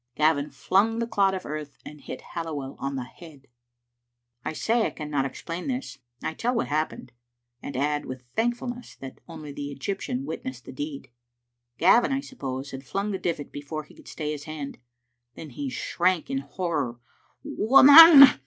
[0.15, 3.45] Gavin flung the clod of earth, and hit Halliwell on the head.
[4.43, 5.99] I say I cannot explain this.
[6.23, 7.11] I tell what happened,
[7.61, 11.11] and add with thankfulness that only the Egjrptian wit nessed the deed.
[11.77, 14.79] Gavin, I suppose, had flung the divit before he could stay his hand.
[15.35, 16.99] Then he shrank in horror."
[17.43, 18.27] Woman